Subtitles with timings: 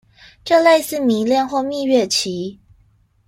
[0.43, 2.59] 這類似迷戀或蜜月期